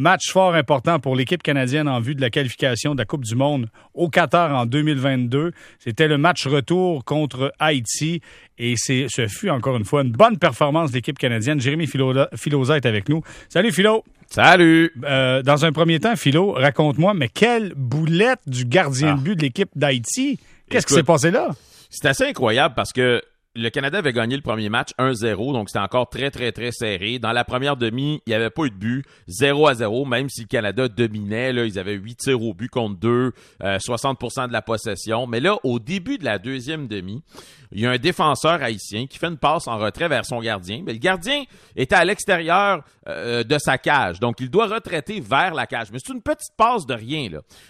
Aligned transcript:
Match 0.00 0.32
fort 0.32 0.54
important 0.54 0.98
pour 0.98 1.14
l'équipe 1.14 1.42
canadienne 1.42 1.86
en 1.86 2.00
vue 2.00 2.14
de 2.14 2.22
la 2.22 2.30
qualification 2.30 2.94
de 2.94 3.00
la 3.00 3.04
Coupe 3.04 3.22
du 3.22 3.34
Monde 3.34 3.68
au 3.92 4.08
Qatar 4.08 4.50
en 4.54 4.64
2022. 4.64 5.52
C'était 5.78 6.08
le 6.08 6.16
match 6.16 6.46
retour 6.46 7.04
contre 7.04 7.52
Haïti 7.58 8.22
et 8.56 8.76
c'est, 8.78 9.08
ce 9.10 9.26
fut 9.26 9.50
encore 9.50 9.76
une 9.76 9.84
fois 9.84 10.00
une 10.00 10.12
bonne 10.12 10.38
performance 10.38 10.90
de 10.90 10.94
l'équipe 10.96 11.18
canadienne. 11.18 11.60
Jérémy 11.60 11.86
Filosa 11.86 12.76
est 12.78 12.86
avec 12.86 13.10
nous. 13.10 13.20
Salut 13.50 13.72
Philo. 13.72 14.02
Salut! 14.30 14.90
Euh, 15.04 15.42
dans 15.42 15.66
un 15.66 15.72
premier 15.72 16.00
temps, 16.00 16.16
Philo, 16.16 16.52
raconte-moi, 16.52 17.12
mais 17.12 17.28
quelle 17.28 17.74
boulette 17.76 18.40
du 18.46 18.64
gardien 18.64 19.16
de 19.16 19.20
but 19.20 19.36
de 19.36 19.42
l'équipe 19.42 19.68
d'Haïti. 19.76 20.38
Qu'est-ce 20.70 20.86
qui 20.86 20.94
s'est 20.94 21.02
passé 21.02 21.30
là? 21.30 21.50
C'est 21.90 22.08
assez 22.08 22.24
incroyable 22.24 22.74
parce 22.74 22.94
que 22.94 23.20
le 23.56 23.68
Canada 23.68 23.98
avait 23.98 24.12
gagné 24.12 24.36
le 24.36 24.42
premier 24.42 24.68
match 24.68 24.90
1-0, 24.98 25.52
donc 25.52 25.70
c'était 25.70 25.80
encore 25.80 26.08
très, 26.08 26.30
très, 26.30 26.52
très 26.52 26.70
serré. 26.70 27.18
Dans 27.18 27.32
la 27.32 27.44
première 27.44 27.76
demi, 27.76 28.22
il 28.26 28.30
n'y 28.30 28.34
avait 28.34 28.50
pas 28.50 28.64
eu 28.64 28.70
de 28.70 28.76
but, 28.76 29.04
0 29.26 29.66
à 29.66 29.74
0, 29.74 30.04
même 30.04 30.28
si 30.28 30.42
le 30.42 30.46
Canada 30.46 30.86
dominait. 30.86 31.52
Ils 31.66 31.78
avaient 31.78 31.94
8 31.94 32.16
tirs 32.16 32.42
au 32.42 32.54
but 32.54 32.68
contre 32.68 33.00
2, 33.00 33.32
60% 33.60 34.42
euh, 34.44 34.46
de 34.46 34.52
la 34.52 34.62
possession. 34.62 35.26
Mais 35.26 35.40
là, 35.40 35.56
au 35.64 35.80
début 35.80 36.16
de 36.16 36.24
la 36.24 36.38
deuxième 36.38 36.86
demi, 36.86 37.24
il 37.72 37.80
y 37.80 37.86
a 37.86 37.90
un 37.90 37.98
défenseur 37.98 38.62
haïtien 38.62 39.06
qui 39.06 39.18
fait 39.18 39.28
une 39.28 39.36
passe 39.36 39.66
en 39.66 39.78
retrait 39.78 40.08
vers 40.08 40.24
son 40.24 40.40
gardien. 40.40 40.82
Mais 40.84 40.92
le 40.92 40.98
gardien 40.98 41.42
était 41.74 41.96
à 41.96 42.04
l'extérieur 42.04 42.84
euh, 43.08 43.42
de 43.42 43.58
sa 43.58 43.78
cage, 43.78 44.20
donc 44.20 44.36
il 44.40 44.50
doit 44.50 44.66
retraiter 44.66 45.20
vers 45.20 45.54
la 45.54 45.66
cage. 45.66 45.88
Mais 45.92 45.98
c'est 46.04 46.12
une 46.12 46.22
petite 46.22 46.54
passe 46.56 46.86
de 46.86 46.94
rien. 46.94 47.28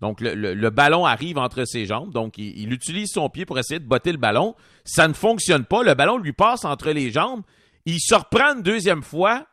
Donc 0.00 0.20
le, 0.20 0.70
ballon 0.70 1.06
arrive 1.06 1.38
entre 1.38 1.64
ses 1.64 1.86
jambes, 1.86 2.12
donc 2.12 2.38
il, 2.38 2.58
il 2.58 2.72
utilise 2.72 3.10
son 3.12 3.28
pied 3.28 3.46
pour 3.46 3.58
essayer 3.58 3.80
de 3.80 3.86
botter 3.86 4.12
le 4.12 4.18
ballon. 4.18 4.54
Ça 4.84 5.06
ne 5.06 5.12
fonctionne 5.12 5.64
pas. 5.64 5.71
Le 5.80 5.94
ballon 5.94 6.18
lui 6.18 6.34
passe 6.34 6.66
entre 6.66 6.90
les 6.90 7.10
jambes. 7.10 7.42
Il 7.86 7.98
se 8.00 8.14
reprend 8.14 8.54
une 8.56 8.62
deuxième 8.62 9.02
fois, 9.02 9.46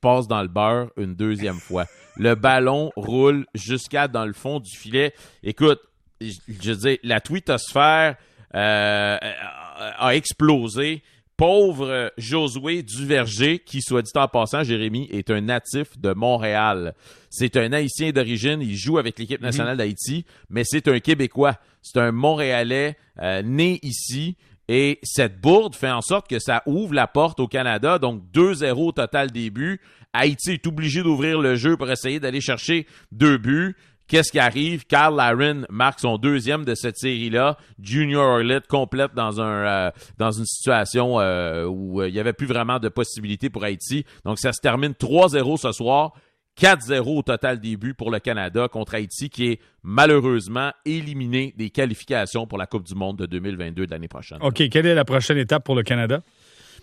passe 0.00 0.26
dans 0.26 0.40
le 0.40 0.48
beurre 0.48 0.90
une 0.96 1.14
deuxième 1.14 1.58
fois. 1.58 1.84
Le 2.16 2.34
ballon 2.34 2.90
roule 2.96 3.46
jusqu'à 3.54 4.08
dans 4.08 4.24
le 4.24 4.32
fond 4.32 4.60
du 4.60 4.74
filet. 4.74 5.12
Écoute, 5.42 5.80
je, 6.20 6.70
veux 6.70 6.76
dire, 6.76 6.98
la 7.02 7.20
twittosphère 7.20 8.16
euh, 8.54 9.18
a 9.20 10.14
explosé. 10.14 11.02
Pauvre 11.36 12.12
Josué 12.18 12.82
Duverger, 12.82 13.60
qui, 13.60 13.80
soit 13.80 14.02
dit 14.02 14.10
en 14.14 14.28
passant, 14.28 14.62
Jérémy, 14.62 15.08
est 15.10 15.30
un 15.30 15.40
natif 15.40 15.96
de 15.96 16.12
Montréal. 16.12 16.94
C'est 17.30 17.56
un 17.56 17.72
Haïtien 17.72 18.10
d'origine, 18.10 18.60
il 18.60 18.76
joue 18.76 18.98
avec 18.98 19.18
l'équipe 19.18 19.40
nationale 19.40 19.72
mhm. 19.72 19.78
d'Haïti, 19.78 20.26
mais 20.50 20.64
c'est 20.66 20.86
un 20.86 21.00
Québécois. 21.00 21.56
C'est 21.80 21.98
un 21.98 22.12
Montréalais 22.12 22.98
euh, 23.22 23.40
né 23.40 23.78
ici. 23.82 24.36
Et 24.72 25.00
cette 25.02 25.40
bourde 25.40 25.74
fait 25.74 25.90
en 25.90 26.00
sorte 26.00 26.28
que 26.28 26.38
ça 26.38 26.62
ouvre 26.64 26.94
la 26.94 27.08
porte 27.08 27.40
au 27.40 27.48
Canada, 27.48 27.98
donc 27.98 28.22
2-0 28.32 28.72
au 28.74 28.92
total 28.92 29.32
début. 29.32 29.80
Haïti 30.12 30.52
est 30.52 30.66
obligé 30.68 31.02
d'ouvrir 31.02 31.40
le 31.40 31.56
jeu 31.56 31.76
pour 31.76 31.90
essayer 31.90 32.20
d'aller 32.20 32.40
chercher 32.40 32.86
deux 33.10 33.36
buts. 33.36 33.74
Qu'est-ce 34.06 34.30
qui 34.30 34.38
arrive? 34.38 34.86
Carl 34.86 35.16
Laren 35.16 35.66
marque 35.70 35.98
son 35.98 36.18
deuxième 36.18 36.64
de 36.64 36.76
cette 36.76 36.98
série-là. 36.98 37.58
Junior 37.82 38.24
Orlet 38.24 38.60
complète 38.68 39.10
euh, 39.18 39.90
dans 40.18 40.30
une 40.30 40.46
situation 40.46 41.18
euh, 41.18 41.64
où 41.64 42.00
euh, 42.00 42.08
il 42.08 42.14
n'y 42.14 42.20
avait 42.20 42.32
plus 42.32 42.46
vraiment 42.46 42.78
de 42.78 42.88
possibilités 42.88 43.50
pour 43.50 43.64
Haïti. 43.64 44.04
Donc 44.24 44.38
ça 44.38 44.52
se 44.52 44.60
termine 44.60 44.92
3-0 44.92 45.56
ce 45.56 45.72
soir. 45.72 46.12
4-0 46.58 47.18
au 47.18 47.22
total 47.22 47.60
début 47.60 47.94
pour 47.94 48.10
le 48.10 48.18
Canada 48.18 48.68
contre 48.68 48.94
Haïti, 48.94 49.30
qui 49.30 49.52
est 49.52 49.60
malheureusement 49.82 50.72
éliminé 50.84 51.54
des 51.56 51.70
qualifications 51.70 52.46
pour 52.46 52.58
la 52.58 52.66
Coupe 52.66 52.84
du 52.84 52.94
Monde 52.94 53.16
de 53.18 53.26
2022 53.26 53.86
de 53.86 53.90
l'année 53.90 54.08
prochaine. 54.08 54.38
OK, 54.42 54.68
quelle 54.68 54.86
est 54.86 54.94
la 54.94 55.04
prochaine 55.04 55.38
étape 55.38 55.64
pour 55.64 55.74
le 55.74 55.82
Canada? 55.82 56.20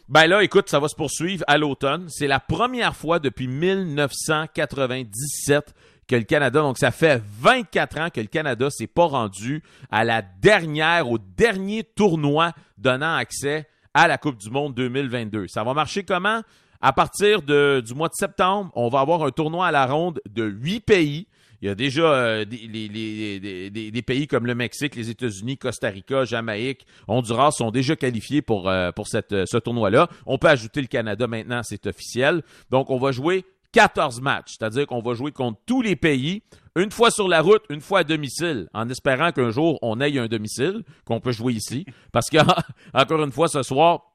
Ben 0.10 0.26
là, 0.26 0.44
écoute, 0.44 0.70
ça 0.70 0.80
va 0.80 0.88
se 0.88 0.95
poursuivre 0.95 1.44
à 1.48 1.58
l'automne. 1.58 2.06
C'est 2.08 2.28
la 2.28 2.40
première 2.40 2.95
fois 2.95 3.20
depuis 3.20 3.48
1997 3.48 5.76
que 6.08 6.16
le 6.16 6.23
Canada, 6.23 6.62
donc 6.62 6.78
ça 6.78 6.92
fait 6.92 7.22
24 7.42 8.00
ans 8.00 8.10
que 8.10 8.22
le 8.22 8.28
Canada 8.28 8.70
s'est 8.70 8.88
pas 8.88 9.06
rendu 9.06 9.62
à 9.92 10.06
la 10.06 10.22
dernière, 10.22 11.12
au 11.12 11.18
dernier 11.18 11.84
tournoi 11.84 12.54
donnant 12.78 13.16
accès 13.16 13.67
à 13.94 14.08
la 14.08 14.17
Coupe 14.17 14.38
du 14.38 14.49
Monde 14.49 14.73
2022. 14.76 15.49
Ça 15.49 15.66
va 15.66 15.73
marcher 15.73 16.04
comment? 16.04 16.42
À 16.82 16.93
partir 16.93 17.42
du 17.42 17.93
mois 17.95 18.08
de 18.10 18.14
septembre, 18.14 18.71
on 18.76 18.89
va 18.89 18.99
avoir 18.99 19.23
un 19.23 19.32
tournoi 19.32 19.67
à 19.67 19.71
la 19.71 19.86
ronde 19.86 20.20
de 20.30 20.45
huit 20.45 20.82
pays. 20.82 21.27
Il 21.61 21.67
y 21.67 21.71
a 21.71 21.76
déjà 21.76 22.14
euh, 22.14 22.45
des, 22.45 24.04
pays 24.05 24.27
comme 24.27 24.45
le 24.45 24.54
Mexique, 24.54 24.95
les 24.95 25.10
États-Unis, 25.10 25.58
Costa 25.58 25.89
Rica, 25.89 26.23
Jamaïque, 26.23 26.86
Honduras 27.08 27.49
sont 27.52 27.71
déjà 27.71 27.95
qualifiés 27.95 28.43
pour, 28.43 28.70
euh, 28.70 28.92
pour 28.92 29.08
cette, 29.08 29.33
ce 29.45 29.58
tournoi-là. 29.58 30.08
On 30.27 30.37
peut 30.37 30.49
ajouter 30.49 30.82
le 30.82 30.87
Canada 30.87 31.26
maintenant, 31.26 31.61
c'est 31.64 31.87
officiel. 31.87 32.43
Donc, 32.70 32.92
on 32.92 32.99
va 32.99 33.11
jouer 33.11 33.43
14 33.71 34.21
matchs, 34.21 34.55
c'est-à-dire 34.58 34.87
qu'on 34.87 35.02
va 35.02 35.14
jouer 35.14 35.32
contre 35.32 35.60
tous 35.66 35.82
les 35.82 35.95
pays, 35.95 36.42
une 36.76 36.92
fois 36.92 37.11
sur 37.11 37.27
la 37.27 37.42
route, 37.42 37.64
une 37.70 37.82
fois 37.82 37.99
à 37.99 38.04
domicile, 38.04 38.67
en 38.73 38.87
espérant 38.89 39.32
qu'un 39.32 39.49
jour 39.49 39.80
on 39.82 39.99
ait 39.99 40.17
un 40.17 40.27
domicile, 40.27 40.83
qu'on 41.05 41.20
peut 41.20 41.32
jouer 41.32 41.54
ici. 41.54 41.86
Parce 42.11 42.30
que, 42.30 42.37
encore 42.93 43.23
une 43.23 43.32
fois, 43.32 43.48
ce 43.48 43.64
soir, 43.64 44.07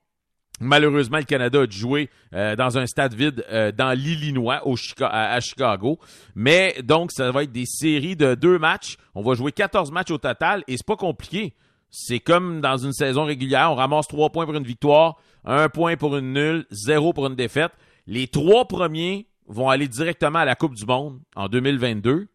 Malheureusement, 0.63 1.19
le 1.19 1.25
Canada 1.25 1.63
a 1.63 1.67
joué 1.69 2.09
euh, 2.35 2.55
dans 2.55 2.79
un 2.79 2.87
stade 2.87 3.15
vide 3.15 3.45
euh, 3.51 3.73
dans 3.73 3.99
l'Illinois 3.99 4.63
à, 5.01 5.41
Chicago. 5.41 5.99
Mais 6.37 6.77
donc, 6.85 7.11
ça 7.11 7.33
va 7.33 7.43
être 7.43 7.51
des 7.51 7.67
séries 7.67 8.15
de 8.15 8.37
deux 8.37 8.61
matchs. 8.61 8.97
On 9.17 9.23
va 9.23 9.35
jouer 9.35 9.51
14 9.51 9.91
matchs 9.91 10.13
au 10.13 10.19
total 10.19 10.63
et 10.69 10.77
c'est 10.77 10.87
pas 10.87 10.97
compliqué. 10.97 11.55
C'est 11.91 12.21
comme 12.21 12.61
dans 12.61 12.77
une 12.77 12.93
saison 12.93 13.25
régulière. 13.25 13.73
On 13.73 13.75
ramasse 13.75 14.07
trois 14.07 14.31
points 14.31 14.47
pour 14.47 14.55
une 14.55 14.63
victoire, 14.63 15.17
un 15.45 15.69
point 15.69 15.97
pour 15.97 16.17
une 16.17 16.33
nulle, 16.33 16.65
zéro 16.71 17.13
pour 17.13 17.27
une 17.27 17.35
défaite. 17.35 17.73
Les 18.07 18.29
trois 18.29 18.67
premiers 18.69 19.27
vont 19.49 19.69
aller 19.69 19.89
directement 19.89 20.39
à 20.39 20.45
la 20.45 20.55
Coupe 20.55 20.77
du 20.77 20.87
Monde 20.87 21.21
en 21.35 21.49
2022. 21.49 22.29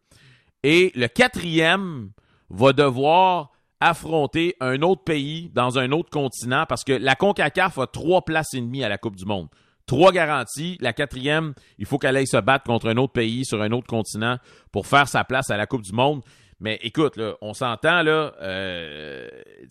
Et 0.64 0.92
le 0.94 1.06
quatrième 1.08 2.10
va 2.50 2.74
devoir 2.74 3.52
affronter 3.80 4.56
un 4.60 4.82
autre 4.82 5.04
pays 5.04 5.50
dans 5.54 5.78
un 5.78 5.92
autre 5.92 6.10
continent 6.10 6.64
parce 6.68 6.84
que 6.84 6.92
la 6.92 7.14
CONCACAF 7.14 7.78
a 7.78 7.86
trois 7.86 8.24
places 8.24 8.54
et 8.54 8.60
demie 8.60 8.84
à 8.84 8.88
la 8.88 8.98
Coupe 8.98 9.16
du 9.16 9.24
Monde. 9.24 9.48
Trois 9.86 10.12
garanties. 10.12 10.76
La 10.80 10.92
quatrième, 10.92 11.54
il 11.78 11.86
faut 11.86 11.98
qu'elle 11.98 12.16
aille 12.16 12.26
se 12.26 12.36
battre 12.36 12.64
contre 12.64 12.88
un 12.88 12.96
autre 12.98 13.12
pays 13.12 13.44
sur 13.44 13.62
un 13.62 13.72
autre 13.72 13.86
continent 13.86 14.36
pour 14.70 14.86
faire 14.86 15.08
sa 15.08 15.24
place 15.24 15.50
à 15.50 15.56
la 15.56 15.66
Coupe 15.66 15.82
du 15.82 15.92
Monde. 15.92 16.22
Mais 16.60 16.78
écoute, 16.82 17.18
on 17.40 17.54
s'entend 17.54 18.02
là, 18.02 18.34
euh, 18.42 19.28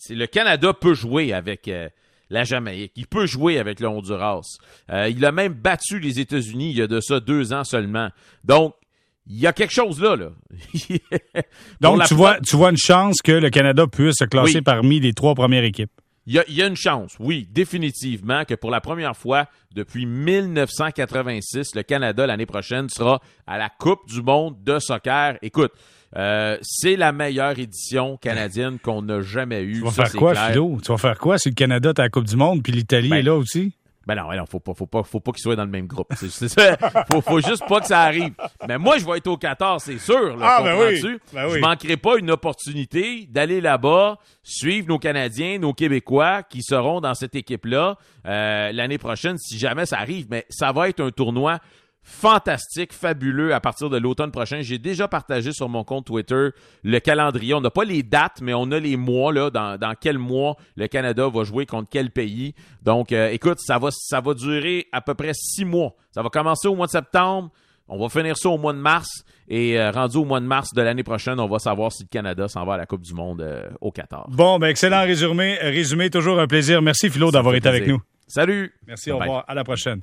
le 0.09 0.25
Canada 0.25 0.73
peut 0.73 0.93
jouer 0.93 1.33
avec 1.33 1.67
euh, 1.67 1.89
la 2.29 2.45
Jamaïque. 2.45 2.93
Il 2.95 3.07
peut 3.07 3.25
jouer 3.25 3.59
avec 3.59 3.79
le 3.79 3.87
Honduras. 3.87 4.57
Euh, 4.91 5.09
il 5.09 5.23
a 5.25 5.31
même 5.31 5.53
battu 5.53 5.99
les 5.99 6.19
États-Unis 6.19 6.71
il 6.71 6.77
y 6.77 6.81
a 6.81 6.87
de 6.87 7.01
ça 7.01 7.19
deux 7.19 7.53
ans 7.53 7.63
seulement. 7.63 8.09
Donc, 8.43 8.73
il 9.29 9.39
y 9.39 9.47
a 9.47 9.53
quelque 9.53 9.73
chose 9.73 10.01
là. 10.01 10.15
là. 10.15 10.29
Donc, 11.81 12.03
tu, 12.05 12.13
vois, 12.13 12.39
tu 12.39 12.55
vois 12.55 12.69
une 12.69 12.77
chance 12.77 13.21
que 13.21 13.31
le 13.31 13.49
Canada 13.49 13.85
puisse 13.87 14.15
se 14.19 14.25
classer 14.25 14.61
parmi 14.61 14.99
les 14.99 15.13
trois 15.13 15.35
premières 15.35 15.63
équipes. 15.63 15.91
Il 16.29 16.33
y, 16.33 16.39
a, 16.39 16.43
il 16.49 16.55
y, 16.55 16.61
a, 16.61 16.67
une 16.67 16.75
chance, 16.75 17.15
oui, 17.21 17.47
définitivement, 17.49 18.43
que 18.43 18.53
pour 18.53 18.69
la 18.69 18.81
première 18.81 19.15
fois 19.15 19.45
depuis 19.73 20.05
1986, 20.05 21.73
le 21.73 21.83
Canada, 21.83 22.27
l'année 22.27 22.45
prochaine, 22.45 22.89
sera 22.89 23.21
à 23.45 23.57
la 23.57 23.69
Coupe 23.69 24.09
du 24.09 24.21
monde 24.21 24.61
de 24.61 24.77
soccer. 24.77 25.37
Écoute, 25.41 25.71
euh, 26.17 26.57
c'est 26.61 26.97
la 26.97 27.13
meilleure 27.13 27.57
édition 27.57 28.17
canadienne 28.17 28.77
qu'on 28.83 29.03
n'a 29.03 29.21
jamais 29.21 29.61
eue. 29.61 29.79
Tu 29.79 29.85
vas 29.85 29.91
faire 29.91 30.11
quoi, 30.13 30.35
Philo? 30.35 30.79
Tu 30.83 30.91
vas 30.91 30.97
faire 30.97 31.17
quoi 31.17 31.37
si 31.37 31.47
le 31.47 31.55
Canada 31.55 31.89
est 31.89 31.99
à 31.99 32.03
la 32.03 32.09
Coupe 32.09 32.25
du 32.25 32.35
Monde 32.35 32.61
puis 32.61 32.73
l'Italie 32.73 33.09
ben, 33.09 33.17
est 33.17 33.23
là 33.23 33.35
aussi? 33.35 33.73
Ben 34.07 34.15
non, 34.15 34.29
ben 34.29 34.37
non, 34.37 34.45
faut 34.45 34.61
pas, 34.61 34.73
faut 34.73 34.87
pas, 34.87 35.03
faut 35.03 35.19
pas 35.19 35.33
qu'ils 35.33 35.41
soient 35.41 35.57
dans 35.57 35.65
le 35.65 35.69
même 35.69 35.85
groupe. 35.85 36.07
C'est, 36.15 36.47
ça. 36.47 36.77
Faut, 37.11 37.19
faut 37.19 37.41
juste 37.41 37.67
pas 37.67 37.81
que 37.81 37.87
ça 37.87 38.03
arrive. 38.03 38.33
Mais 38.67 38.77
moi, 38.77 38.97
je 38.97 39.05
vais 39.05 39.17
être 39.17 39.27
au 39.27 39.37
14, 39.37 39.81
c'est 39.83 39.99
sûr. 39.99 40.35
Là, 40.37 40.57
ah, 40.57 40.61
ben 40.63 40.77
oui. 40.79 41.17
Ben 41.33 41.49
Je 41.49 41.59
manquerai 41.59 41.97
pas 41.97 42.17
une 42.17 42.31
opportunité 42.31 43.27
d'aller 43.29 43.61
là-bas, 43.61 44.17
suivre 44.43 44.87
nos 44.87 44.99
Canadiens, 44.99 45.59
nos 45.59 45.73
Québécois 45.73 46.43
qui 46.43 46.61
seront 46.61 47.01
dans 47.01 47.13
cette 47.13 47.35
équipe-là 47.35 47.97
euh, 48.25 48.71
l'année 48.71 48.97
prochaine, 48.97 49.37
si 49.37 49.57
jamais 49.57 49.85
ça 49.85 49.99
arrive. 49.99 50.27
Mais 50.29 50.45
ça 50.49 50.71
va 50.71 50.89
être 50.89 50.99
un 50.99 51.11
tournoi 51.11 51.59
fantastique, 52.07 52.93
fabuleux 52.93 53.53
à 53.53 53.59
partir 53.59 53.89
de 53.89 53.97
l'automne 53.97 54.31
prochain. 54.31 54.61
J'ai 54.61 54.77
déjà 54.77 55.09
partagé 55.09 55.51
sur 55.51 55.67
mon 55.67 55.83
compte 55.83 56.05
Twitter 56.05 56.49
le 56.83 56.99
calendrier. 56.99 57.53
On 57.53 57.59
n'a 57.59 57.69
pas 57.69 57.83
les 57.83 58.01
dates, 58.01 58.39
mais 58.41 58.53
on 58.53 58.71
a 58.71 58.79
les 58.79 58.95
mois, 58.95 59.33
là, 59.33 59.49
dans, 59.49 59.77
dans 59.77 59.93
quel 59.99 60.17
mois 60.17 60.55
le 60.77 60.87
Canada 60.87 61.27
va 61.27 61.43
jouer 61.43 61.65
contre 61.65 61.89
quel 61.91 62.09
pays. 62.09 62.55
Donc, 62.81 63.11
euh, 63.11 63.29
écoute, 63.29 63.59
ça 63.59 63.77
va, 63.77 63.89
ça 63.91 64.21
va 64.21 64.33
durer 64.33 64.87
à 64.93 65.01
peu 65.01 65.15
près 65.15 65.33
six 65.33 65.65
mois. 65.65 65.95
Ça 66.11 66.21
va 66.21 66.29
commencer 66.29 66.69
au 66.69 66.75
mois 66.75 66.85
de 66.85 66.91
septembre. 66.91 67.51
On 67.89 67.97
va 67.97 68.09
finir 68.09 68.37
ça 68.37 68.49
au 68.49 68.57
mois 68.57 68.73
de 68.73 68.79
mars. 68.79 69.23
Et 69.47 69.79
euh, 69.79 69.91
rendu 69.91 70.17
au 70.17 70.25
mois 70.25 70.39
de 70.39 70.45
mars 70.45 70.73
de 70.73 70.81
l'année 70.81 71.03
prochaine, 71.03 71.39
on 71.39 71.47
va 71.47 71.59
savoir 71.59 71.91
si 71.91 72.03
le 72.03 72.09
Canada 72.09 72.47
s'en 72.47 72.65
va 72.65 72.73
à 72.73 72.77
la 72.77 72.85
Coupe 72.85 73.01
du 73.01 73.13
Monde 73.13 73.41
euh, 73.41 73.63
au 73.79 73.91
14. 73.91 74.35
Bon, 74.35 74.59
ben 74.59 74.67
excellent 74.67 75.03
résumé. 75.03 75.57
Résumé, 75.61 76.09
toujours 76.09 76.39
un 76.39 76.47
plaisir. 76.47 76.81
Merci 76.81 77.09
Philo 77.09 77.31
d'avoir 77.31 77.55
été 77.55 77.69
avec 77.69 77.87
nous. 77.87 78.01
Salut. 78.27 78.73
Merci, 78.85 79.11
au 79.11 79.19
revoir. 79.19 79.45
À 79.47 79.53
la 79.53 79.63
prochaine. 79.63 79.95